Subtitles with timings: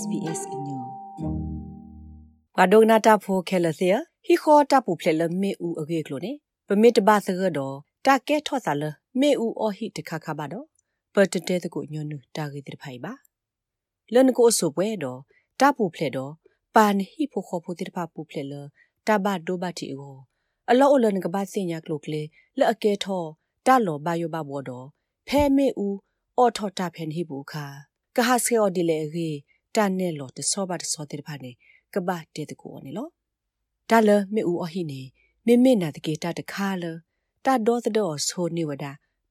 [0.00, 0.80] SBS inyo
[2.58, 3.90] ကဒုနာတာဖိုခဲလသေ
[4.24, 6.32] ဟီခေါ်တာပူဖလေလမေဦးအဂေကလိုနေ
[6.66, 7.76] ပမစ်တဘာစကတော့
[8.06, 8.82] တာကဲထော့စာလ
[9.20, 10.66] မေဦးအဟိတခခပါတော့
[11.14, 13.12] ပတတဲတကိုညွန်းနူတာဂေတဖိုင်ပါ
[14.12, 15.20] လန်ကိုဆိုပွဲတော့
[15.60, 16.32] တာပူဖလေတော့
[16.74, 18.54] ပန်ဟီဖိုခေါ်ဖိုတိတဖပူဖလေလ
[19.06, 20.16] တာဘဒိုဘတီကို
[20.70, 22.22] အလောအလန်ကဘာစင်ညာကလိုကလေ
[22.58, 23.28] လက်အကဲထော့
[23.66, 24.86] တာလောဘာယောဘဘောတော့
[25.28, 25.96] ဖဲမေဦး
[26.38, 27.66] အော်ထော်တာဖန်ဟီဘူခါ
[28.16, 29.30] ကဟာဆေအော်ဒီလေရီ
[29.76, 31.52] တန်နဲ့လောတဆောပါတဆောတဲ့ဖာနေ
[31.94, 33.08] ကဘာတဲ့တကိုနေလော
[33.90, 35.00] ဒါလမေဦးအဟိနေ
[35.46, 36.84] မေမေနာတကေတာတခါလ
[37.44, 38.84] တာဒေါ်တော်ဆိုနေဝဒ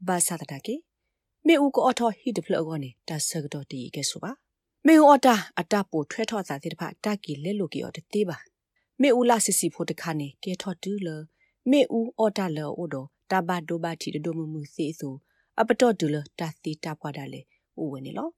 [0.07, 0.75] ဘာသာတကေ
[1.47, 4.31] မေဦးကိုအထော်ဟိတဖလောကောနေတာဆကတော့တီကဲဆိုပါ
[4.85, 8.37] မေဦးအတာအတာပိုထွဲထော့စာတဲ့ဖာတာကီလက်လိုကီော်တသေးပါ
[9.01, 11.09] မေဦးလာစစ်စီဖို့တခါနေကဲထော့တူးလ
[11.69, 15.15] မေဦးအော်တာလောအိုတော့တဘဒိုဘတီဒိုမမှုစီဆို
[15.59, 17.41] အပတော့တူလတာသီတာပွားတာလေ
[17.79, 18.29] ဦးဝင်နေလော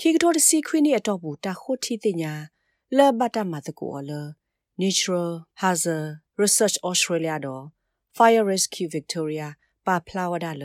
[0.00, 2.34] ခိကတော်တစီခွင်းနေအတော့ဘူးတာခုတီတင်ညာ
[2.96, 4.10] လဲဘတာမတကူအလ
[4.82, 6.08] Natural Hazard
[6.42, 7.64] Research Australia တော့
[8.16, 9.48] Fire Rescue Victoria
[9.86, 10.64] ပါဖလာဝဒါလ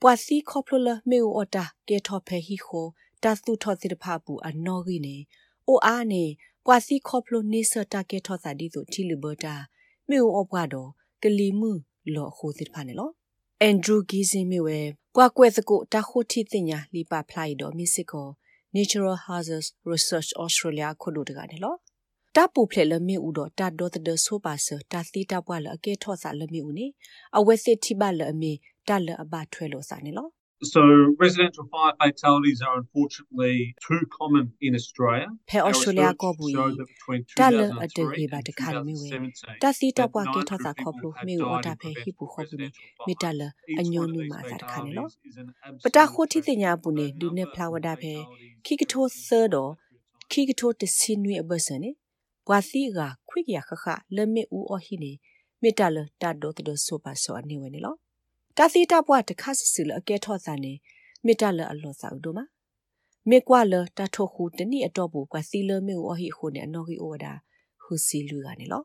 [0.00, 2.86] ပွာစီခေါပလလမေအိုတာကေထောဖဲဟီခို
[3.22, 5.16] တာသူထောစီတဖပူအနော်ကြီးနေ
[5.68, 6.24] အိုအားနေ
[6.66, 9.54] ပွာစီခေါပလနေစတာကေထောစာဒီဆိုတီလီဘတာ
[10.08, 10.90] မေအိုအပွားတော့
[11.22, 11.70] ကလီမှု
[12.14, 13.10] လောခိုစီတဖာနေလော
[13.62, 14.80] အန်ဒရူဂီဇင်မီဝဲ
[15.16, 18.28] ကွာကွဲစကိုတာခိုတီတင်ညာလီပါဖလိုက်တော့မစ်စစ်ကို
[18.76, 21.74] Natural Hazards Research Australia ခုတို့တကနေလော
[22.36, 26.86] တပူဖလေလမီဦးတော့တတ်တော့တဲ့ဆိုပါစတသီတပွားလအကဲထော့စာလမီဦးနေ
[27.38, 28.52] အဝဲစစ်တိပါလအမီ
[28.88, 30.28] တလအဘထွဲလို့စာနေလော
[30.60, 35.26] So residential fire fatalities are unfortunately too common in Australia.
[35.50, 36.50] ဖဲ Australia ကိုဘူး
[37.40, 39.08] တလအတကေပါတခါမီဝဲ
[39.62, 42.72] တစီတပွားကေထောစာခေါပလို့မီဝတာဖဲဟိပူခေါပလို့
[43.06, 43.42] မီတလ
[43.80, 45.10] အညိုနူမာစာတခါနေလို့
[45.84, 48.14] ပတာခိုတိတင်ညာပူနေဒူနေဖလာဝတာဖဲ
[48.64, 49.72] ခိကထိုဆာတော့
[50.32, 51.90] ခိကထိုတစင်းနွေအဘဆနေ
[52.46, 53.84] ဘွာစီကခွိကရခခ
[54.16, 55.12] လမေဦးအဟိနေ
[55.62, 57.98] မီတလတတ်တော့တဆိုပါဆိုအနေဝဲနေလို့
[58.60, 60.72] တာစီတာပွားတခါဆဆူလအကဲထော့စာနေ
[61.24, 62.38] မေတ္တလအလောစာဥဒမ
[63.30, 67.26] မေကွာလတာထိုခုတနိအတော့ဘူကစီလမေဝဟိခုနေအနော်ဟိဩဝဒ
[67.82, 68.82] ဟုစီလူကနေလော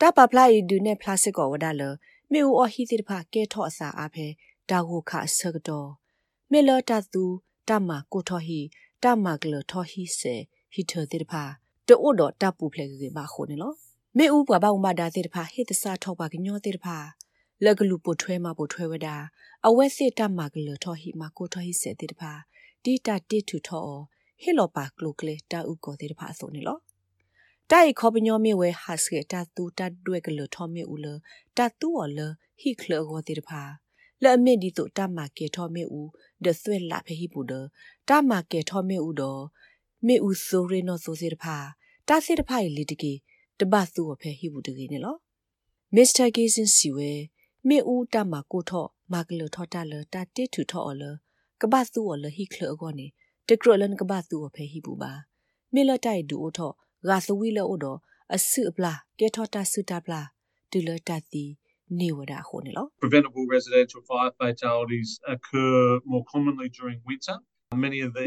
[0.00, 1.82] တာပပလိုက်ဒူနေပလတ်စကောဝဒလ
[2.32, 4.26] မေဝဟိတိတဖကဲထော့အစာအဖဲ
[4.70, 5.90] တာဟုခဆကတော့
[6.52, 7.24] မေလတာသူ
[7.68, 8.60] တမကိုထော်ဟိ
[9.02, 10.34] တမကလထော်ဟိစေ
[10.72, 11.32] ဟိထတိတဖ
[11.88, 13.72] တိုးတော့တပူဖလေကေပါခုနေလော
[14.16, 16.86] မေဥပဘာဥမဒါတိတဖဟိတစာထောက်ပါကညောတိတဖ
[17.64, 19.08] လကလူပုထွဲမှာပုထွဲဝဒ
[19.66, 22.32] အဝက်စစ်တမကလထောဟိမကိုထောဟိစေတိတဖာ
[22.84, 23.82] တီတာတိထူထော
[24.42, 26.78] ဟေလောပါကလုကလေတာဥကိုတိတဖာဆိုနေလော
[27.70, 31.06] တိုင်ခေါပညောမေဝဲဟာစကေတာတူတတ်တွဲကလထောမေဦးလ
[31.56, 32.18] တာတူော်လ
[32.60, 33.62] ဟိခလကိုတိတဖာ
[34.22, 36.08] လဲ့အမစ်ဒီတို့တမကေထောမေဦး
[36.44, 37.52] ဒဆွဲလာဖဟိပူဒ
[38.08, 39.42] တမကေထောမေဦးတော့
[40.06, 41.56] မေဦးဆိုရေနောဆိုစေတဖာ
[42.08, 43.12] တာစေတဖာလီတကေ
[43.60, 45.16] တပတ်သူ့ဖဲဟိပူတကေနေလော
[45.94, 47.10] မစ္စတာဂေးစင်စီဝဲ
[47.68, 51.02] မေဦးတမကိုထော့မာကလထော့တလတာတိထူထော့အလ
[51.60, 53.06] ကပတ်သူအလဟိခလအကောနေ
[53.48, 55.12] တကရလန်ကပတ်သူအဖေဟိပူပါ
[55.74, 56.74] မေလတိုက်ဒူအထော့
[57.08, 57.98] ဂါသဝီလောတော့
[58.34, 60.20] အဆုအပလာကဲထော့တဆုတပလာ
[60.70, 61.44] ဒူလတတီ
[61.98, 65.76] နေဝဒခုနေလော Preventable residential fire fatalities occur
[66.10, 67.55] more commonly during winter many of these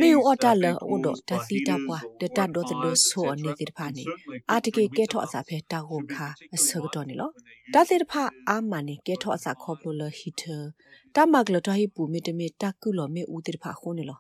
[0.02, 4.04] မေအော်တလအိုဒတာစီတာပွားဒတာဒိုတဒိုဆိုအနေတိဖာနေ
[4.52, 7.32] အာတကေကဲထော့အစာဖဲတာဟုတ်ခါအစကတော့နေလော
[7.74, 10.58] တာတိဖာအာမနီကဲထော့အစာခေါပလိုလဟီတာ
[11.16, 14.20] တာမကလတဟိပူမီတမီတာကုလောမေဦးတိဖာခုံးနေလော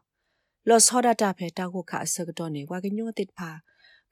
[0.69, 3.49] လောဆောဒတာဖဲတာဟုတ်ခါအစကတော့နေဝါကညောတိဖာ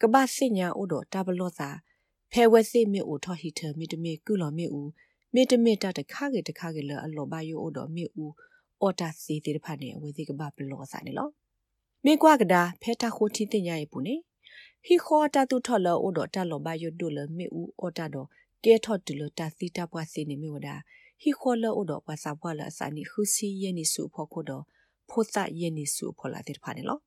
[0.02, 1.70] ကဘာစညာအိုဒတာဘလောသာ
[2.32, 4.90] ဖဲဝဲစိမေဦးထော့ဟီတာမီတမီကုလောမေဦး
[5.34, 8.34] မေတမေတာတခါကေတခါကေလအလောဘယိုအိုဒမေဦး
[8.82, 11.32] အော်တာစီတေတဖတ်နေဝေစီကဘဘလောဆိုင်နော်
[12.06, 14.16] မေကွာကဒါဖဲတာခိုတီတင်ရရပူနေ
[14.86, 18.28] ဟီခေါ်တာတူထော်လောအိုဒတာလောဘယိုဒိုလမေဦးအော်တာတော့
[18.64, 20.76] ကဲထော်တူလတာစီတာပွားစီနေမေဝဒါ
[21.22, 24.64] ဟီခေါ်လောအိုဒပွားစာပွားလာစာနီခူစီယနီစုဖို့ခိုတော့
[25.10, 27.00] ဖိုသယနီစုဖော်လာတေတဖတ်နေလော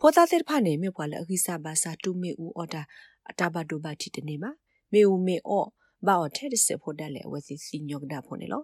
[0.00, 2.82] ဖိုသတေတဖတ်နေမြေပွားလာအခိစာဘာစာတူမေဦးအော်တာ
[3.30, 4.50] အတာဘဒိုဘတီတနေမှာ
[4.92, 5.68] မေဦးမေအော့
[6.06, 8.62] ဘာအော်ထဲတစဖို့တယ်လေဝစီစီညောကဒါဖို့နေလော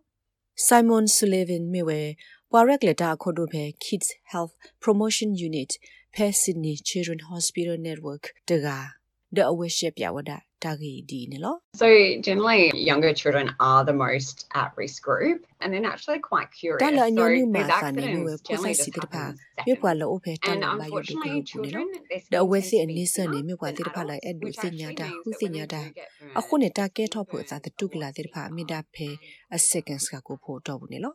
[0.54, 2.16] Simon Sullivan mewe
[2.52, 5.78] Warek leta khodo phe Kids Health Promotion Unit
[6.14, 8.92] phe Sydney Children Hospital Network daga
[9.32, 11.86] the awareness ya wada tagi di ne lo So
[12.26, 16.78] generally younger children are the most at risk group and they're actually quite curious.
[16.82, 18.90] da la so nyo ni these ma sa ne mewe accidents po generally sai si
[18.90, 20.00] just de pha happen me kwa second.
[20.00, 22.06] lo o phe ta And lo ba yo du unfortunately ko ne lo children their
[22.08, 24.02] the speed awareness tends to and be listen ne me faster kwa than de pha
[24.10, 25.66] la adults, ed du which sin nya actually da means hu that sin when nya
[25.66, 27.70] they da do get burned, a khu ne ta ke tho pho burn sa de
[27.72, 29.18] a tu kla lot de pha mi da phe and
[29.50, 31.10] a seconds ka ko pho to bu ne lo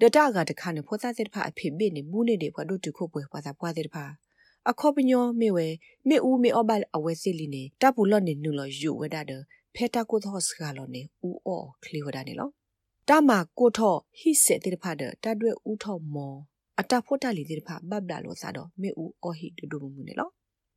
[0.00, 2.24] de ta ga de kha ne pho sa de pha a phe be ne bu
[2.28, 2.76] ne de pha do
[4.66, 5.66] tu ko pwe pwa sa pwa de pha အခေါပညောမေဝဲ
[6.08, 9.42] မေဦးမေအောဘအဝဲစီလီနေတပူလော့နေနုလောယူဝဒတဲ့
[9.74, 12.48] ဖဲတာကိုသောစကားလောနေဦးအော်ခလီဝဒနေလော
[13.08, 16.34] တမကိုထောဟိစေတိဖာဒတတွဲဦးထောမော
[16.80, 20.30] အတဖို့တလီတိဖာဘဘလာလောစားတော့မေဦးအော်ဟိဒူဒူမှုနေလော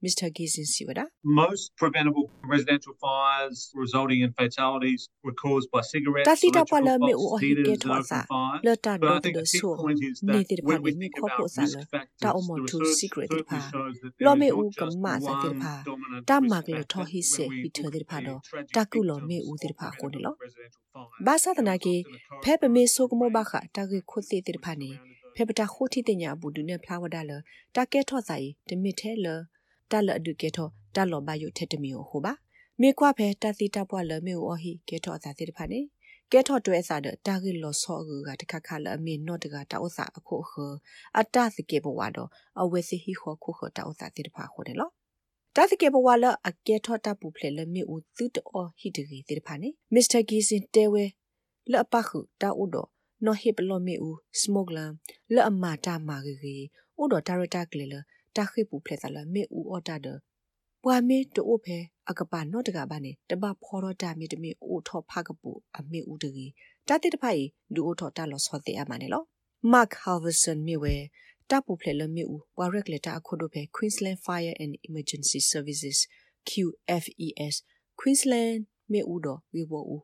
[0.04, 0.30] Mr.
[0.32, 1.06] Gizin Siwada.
[1.24, 7.00] Most preventable residential fires resulting in fatalities were caused by cigarettes, Ta sita electrical pala
[7.00, 8.22] me faults, o hi heaters, ke and tho open sa.
[8.30, 8.62] fires.
[8.64, 9.76] Le ta But I do think de the key so.
[9.76, 11.78] point is Ne that tir when pa we me think ko about po sa risk
[11.78, 11.86] le.
[11.90, 13.70] factors, Ta o mo the tu research secret certainly pa.
[13.74, 15.74] shows that Lo there me is u not kam just ma sa tir one pa.
[15.90, 18.02] dominant Ta risk ma le tho factor hi se when we hi the look tir
[18.06, 18.36] at pa the do.
[18.50, 20.32] tragic Ta ku lo me victims u tir of pa ko ni lo.
[20.38, 21.26] preventable residential fires.
[21.26, 23.34] Ba sa There na was ke often a phe pa me so ko mo corresponding
[23.34, 24.92] ba kha ta ge khu te tir pa ni.
[25.34, 27.42] Phe pa ta khu ti te nya bu du ne phla wa da le.
[27.74, 29.48] Ta ke tho sa yi de mi the
[29.88, 29.92] le.
[29.92, 32.34] Ta le adu ke tho ta lo ba yu the te mi ho ba.
[32.82, 35.80] မေကွာဖဲတသီတပွားလမေဝဟိကဲထောအသာတိဖာနေ
[36.32, 40.54] ကဲထောတွဲစားတဲ့တာဂီလောဆောဂူကတခါခါလအမေနော့တကတာဥစာအခုခ
[41.18, 42.30] အတသကေဘဝတော့
[42.62, 44.92] အဝဲစီဟိခောခုခတာဥစာတိဖာခိုတယ်လို့
[45.56, 51.04] တသကေဘဝလအကဲထောတပူဖလေလမေဦးသူတောဟိတဂီတိဖာနေမစ္စတာဂီစင်တဲဝဲ
[51.72, 52.90] လအပခုတာဥတော့
[53.26, 54.92] နော်ဟိပလောမေဦးစမိုဂလမ်
[55.34, 56.56] လအမာတာမာဂီ
[57.02, 57.96] ဥတော့ဒါရတာကလေလ
[58.36, 60.08] တခိပူဖလေသလမေဦးအော်တာဒ
[60.84, 61.78] ပွာမေတိုဖဲ
[62.10, 66.52] အကပါနော့တကပါနေတပဖောရတာမီတမီအိုထောဖကပူအမေဦးတကြီး
[66.88, 67.44] တတိတဖိုင်
[67.74, 69.24] ဒူအိုထောတလောဆောတဲ့အမနေလော
[69.74, 70.96] Mark Halverson မြေဝဲ
[71.50, 75.98] တပ်ပူဖလေလမြေဦးဝါရက်လက်တာအခုတို့ပဲ Queensland Fire and Emergency Services
[76.50, 77.56] QFES
[78.00, 78.60] Queensland
[78.92, 80.04] မြေဦးတော့ဝေဘောဦး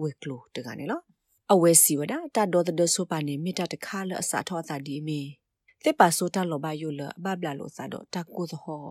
[0.00, 1.00] ဝေကလိုတကနေလော
[1.52, 5.20] အဝဲစီဝဒတာဒေါ်တဲ့ဆိုပါနေမိတာတခါလအစာထောအသာဒီမီ
[5.84, 8.84] တစ်ပါဆိုတာလောဘယုလဘဘလာလောစာတော့တကူသဟော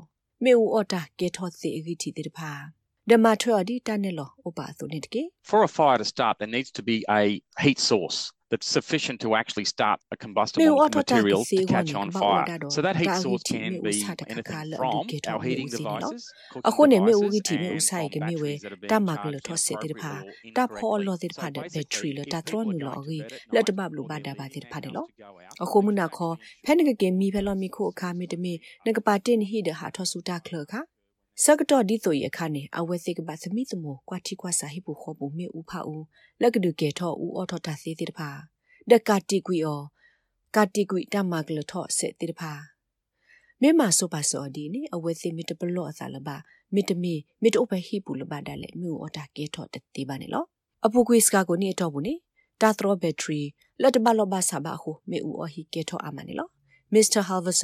[0.44, 2.52] မေဦးအော်တာကေထောစီအဂီတီတေဖာ
[3.10, 7.22] ဒမထွေအဒီတန်နယ်လောဥပါသုနေတကေ For a fire to start, there needs to be a
[7.64, 8.20] heat source
[8.54, 12.46] that's sufficient to actually start a combustible material to catch on fire.
[12.70, 13.96] So that heat source can be
[14.30, 14.44] anything
[14.78, 16.22] from our heating devices,
[16.70, 18.52] အခုနေမေဦးဂီတီမေဦးဆိုင်ကမေဝဲ
[18.92, 20.14] တမကလထောစစ်တေဖာ
[20.58, 23.18] တဖောလောတေဖာတဲ့ဘက်ထရီလတထရနူလောဂီ
[23.54, 25.06] လက်တဘဘလူဘာဒါဘာတေဖာတယ်လော
[25.64, 26.32] အခုမနာခော
[26.66, 28.54] ဖဲနကကေမီဖဲလောမီခုအခါမီတမီ
[28.86, 30.80] နကပါတင်ဟိဒဟာထောဆူတာခလခါ
[31.42, 36.06] စကတော့ဒီဆိုရခါနေအဝဲစိကပါစမိသမောကွာတီကွာစာဟိပူခောပူမေဦးဖာဦး
[36.42, 38.30] လက်ကဒုကေထောဦးအော်ထောတာစီတိတဖာ
[38.90, 39.82] ဒကာတီကွီအော
[40.56, 42.52] ကာတီကွီတမကလထောစေတိတဖာ
[43.62, 46.36] မေမဆိုပါစောဒီနေအဝဲစိမီတဘလော့အစာလပါ
[46.74, 50.46] မီတမီမီတိုဘဟိပူလပါဒါလေမြို့အော်တာကေထောတတိပါနေလော
[50.86, 52.14] အပူကွီစကာကိုနေတော့ဘူးနေ
[52.62, 53.42] တာသရောဘက်ထရီ
[53.82, 56.50] လက်တဘလော့ဘာစာဘာဟုမေဦးအော်ဟိကေထောအမနေလော
[56.94, 57.62] မစ္စတာဟာဗာဆ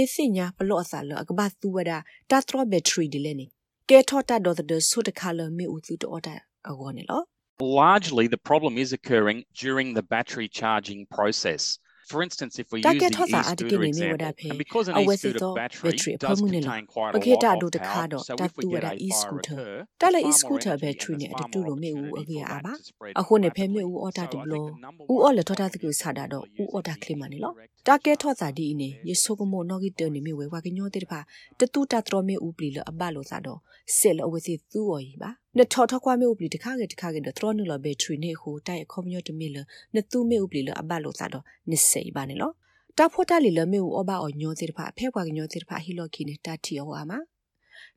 [0.00, 1.92] န်စီဝဲပွာကညောတိတဖာမေစညာပလော့အစာလအကဘာသူဝဒ
[2.30, 3.46] တာထရဘက်ထရီဒီလဲနေ
[3.90, 6.34] ကဲထောတာဒေါ်တဲ့ဆုတခါလမေဦးသူတော်တာ
[6.68, 7.22] အကောနေလော
[7.60, 11.62] Largely, the problem is occurring during the battery charging process.
[12.06, 16.86] For instance, if we use the e-scooter example, and because an e-scooter battery does contain
[16.86, 21.14] quite a lot of power, so if we get a fire occur, တလ e-scooter battery
[21.20, 22.72] နဲ့အတူလို့မေဦးအကြီးအားပါ
[23.20, 24.68] အခုနေဖဲမေဦးအော်တာတဘလို့
[25.12, 27.54] ဦးအော်လက်ထောတာတကူစားတာတော့ဦးအော်တာကလီမနေလို့
[27.88, 31.20] တာကဲထောစာဒီနေယေဆိုကမောနော်ဂီတနေမေဝဲဝါကညောတဲ့တဖာ
[31.58, 33.58] တတူတာတရမေဦးပလီလအဘလို့စားတော့
[33.98, 39.56] ဆက်လအဝစီသူ့ော်ကြီးပါနထောထောကွာမေဦးပလီတခါကေတခါကေတော့ထရနူလဘက်ထရီနေဟိုတိုက်ခေါမျောတမီလ
[39.94, 42.54] နတူမေဦးပလီလအဘလို့စားတော့နစ်စေပါနေလို့
[42.98, 47.12] တာဖို့တာလီလမေဦးအဘအော်ညောတဲ့တဖာဖဲကွာကညောတဲ့တဖာဟီလော်ခီနေတာတီအောအာမ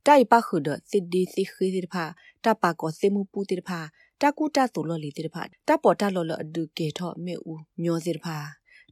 [0.05, 2.03] တိုင်ပါခုဒစစ်ဒီစီခီတဲ့တဖာ
[2.43, 3.79] တပါကောစေမှုပူတဲ့တဖာ
[4.21, 8.37] တကူတာတူလော်လီတဲ့တဖာတပေါ်တာလော်လော်အဒုကေထောမေဦးညောတဲ့တဖာ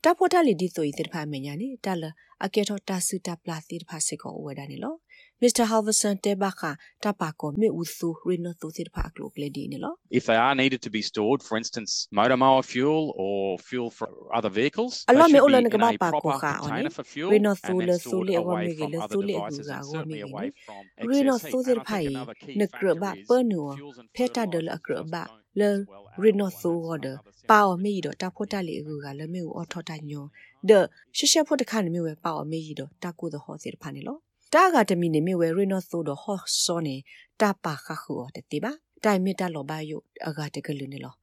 [0.04, 2.04] တဖို့တာလီဒီဆိုရင်တဲ့ဖာမညာနေတလ
[2.44, 4.94] အကေထောတာစုတာပလာစီတဖာစေကိုဝဲဒါနေလော
[5.42, 6.70] မစ္စတာဟာဗာဆန်တေဘာခာ
[7.04, 13.38] တပါကိုမေဦးစုရီနိုသုစီတဖာကလုကလေဒီနေလော If they are needed to be stored, for instance, motor mower fuel or
[13.68, 16.08] fuel for other vehicles, အ they လောမေ should အလ be န in ကဘာ a ပါ
[16.12, 18.90] proper ကိုခါအော်နေ container for fuel ရီနိုသု and လ then သု stored လေအဝ away မေက from
[18.92, 21.58] လေ other သုလေအ devices ကူက and ဝ certainly မေက away နေ from ရီနို excess သု
[21.60, 21.66] heat.
[21.66, 24.76] စီ And I ဖိုင် think another key နကရဘ factor is ပနူ fuels and ဖက်တာဒလ fertilizers
[24.76, 27.15] အကရဘ just don't လေ mix well at ရီ all နို with သု one ဝဒ another.
[27.49, 30.25] ပါအမေတော့တဖို့တလေအကူကလည်းမေဦးအထောတာညော
[30.69, 30.71] ဒ
[31.17, 34.17] ရှရှဖို့တခါနေမေဝပါအမေတော့တကူတော့ဟောစီတဖာနေလော
[34.53, 36.95] တာကတမီနေမေဝရီနိုသုတော့ဟောစောနေ
[37.41, 38.71] တာပါခခုတတိပါ
[39.03, 39.97] တိုင်မီတလောပါယု
[40.27, 41.13] အကတကလူနေလော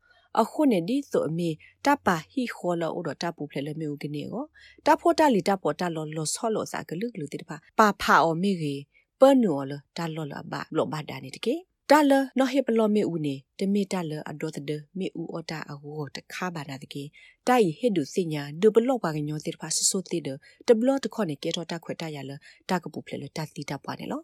[0.40, 1.50] အခုနေဒီဆိုအမေ
[1.86, 4.44] တပါဟီခေါ်လောတော့တပူဖလဲလမေဦးကနေကို
[4.86, 8.82] တဖို့တလီတပေါ်တလောလောဆောလောစာကလူကလူတိတပါပါဖာအော်မေကြီး
[9.20, 11.54] ပနောလတလောလဘလောဘဒါနေတကေ
[11.90, 17.02] တလနော်ဟေပလောမေဦးနေတမီတလအဒေါ်တဒမေဦးအတာအဟောတခါပါနာတကေ
[17.48, 20.28] တိုင်ဟေဒုစညာဒုဘလောပါကညောတိတပါဆဆိုတိဒ
[20.68, 22.30] တဘလောတခေါနေကေတော့တခွတ်တရလ
[22.70, 24.20] တကပူဖလဲလတတိတပွားနေလော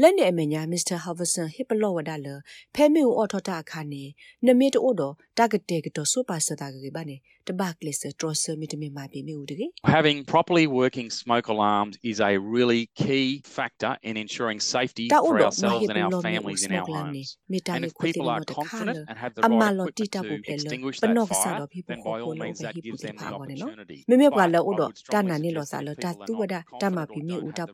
[0.00, 2.28] လက်နေအမညာမစ္စတာဟာဗာဆန်ဟစ်ပလော့ဝဒါလ
[2.74, 4.02] ဖဲမေအော်ထော်တာခါနေ
[4.46, 7.16] နမေတိုတော့တာဂတေကတော့စူပါစတာကေဘာနေ
[7.48, 9.66] တဘကလစ်ထရဆမီတမီမာပီမီဦးတကေ
[9.98, 15.84] Having properly working smoke alarms is a really key factor in ensuring safety for ourselves
[15.90, 17.26] and our families in our homes.
[17.74, 22.00] And if people are confident and have the right equipment to extinguish that fire, then
[22.08, 23.98] by all means that gives them the opportunity.
[24.10, 27.64] မေမေကွာလောတော့တာနာနေလောစားလောတာသူဝဒတာမပီမီဦးတာ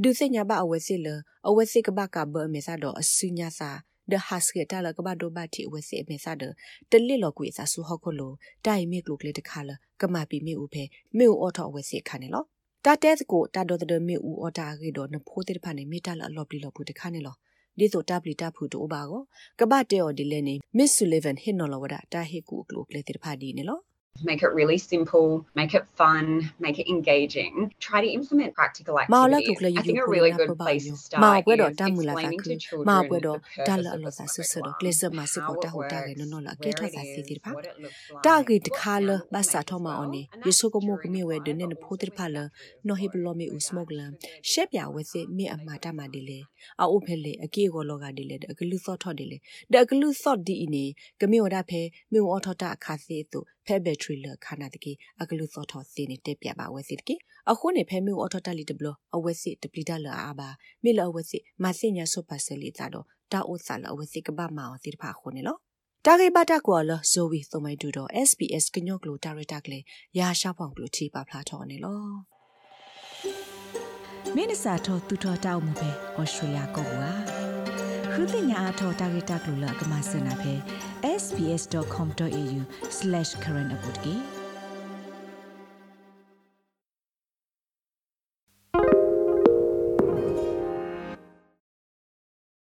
[0.04, 1.08] ဒုစညာဘအဝစီလ
[1.48, 3.70] အဝစီကဘကဘမေဆာတော့အစညာစာ
[4.12, 6.44] ဒဟတ်စကတလကဘဒိုဘတိဝစီမေဆာဒ
[6.92, 8.34] တလီလောကွေစာဆူဟခုလို
[8.66, 9.70] တိုင်မီကလုကလေတခါလ
[10.02, 10.84] ကမပီမီဥဖေ
[11.18, 12.44] မီဥအော်ထောဝစီခါနေလော
[12.86, 17.36] တာတဲစကိုတာဒေါ်တမီဥအော်တာရီတော့နဖိုးတဲ့ဖာနေမီတလအလော်ပလီလော်ဖူတခါနေလော
[17.80, 19.22] ဒီဆိုတပ်ပလီတပ်ဖူတိုဘာကို
[19.60, 23.80] ကဘတဲော်ဒီလဲနေမစ်ဆူလီဗန်ဟင်နော်လောဝဒတာဟေကူကလုကလေတဲ့ဖာဒီနေလော
[24.24, 27.74] make it really simple, make it fun, make it engaging.
[27.80, 29.78] Try to implement practical activities.
[29.78, 35.14] I think a really good place to start is explaining to children the purpose of
[35.14, 42.38] the alarm, how it works, where it is, what it looks like, တာဂီတခါလဘဆာထမအောင်နေယေဆုကမိုကမြေဝဲဒနေဖိုးတိဖာလ
[42.88, 44.12] နော်ဟေဘလောမီဥစမောကလမ်
[44.50, 46.40] ရှက်ပြဝဲစစ်မြေအမာတမဒီလေ
[46.82, 57.16] အို ဖဲလေအကေကိုလောကဒီလေအကလူသော့ထော့ဒီလေဒအကလူသော့ဒီအင်းကမြေဝဒဖဲမြေဝအော်ထော့တာအခါစီတုဖဲဘက်ထရီလခနာတကေအကလူသောထောစီနေတက်ပြပါဝဲစီတကေ
[57.52, 60.50] အခုနေဖဲမျိုးအော်တိုတလီတဘလအဝဲစီတပလီတလာအာဘာ
[60.84, 65.58] မိလအဝဲစီမစင်ညာဆုပါဆလီတာတော့တာအိုဆာလအဝဲစီကဘာမာအစီတဖာခုနေလော
[66.06, 69.84] တာဂေဘတာကွာလဇိုဝီသုံးမိုင်တူတော့ SBS ကညော့ကလိုတာရတာကလေး
[70.20, 72.02] ရာရှာဖောင်ကလိုချီပါဖလာထော်နေလော
[74.36, 77.12] မင်းစာထောတူထောတောက်မှုပဲဩစတြေးလျကောကွာ
[78.12, 80.54] ခုတင်ညာအထောတာဂေတာကလိုလကမစနာပဲ
[81.04, 84.39] sbs.com.au/current update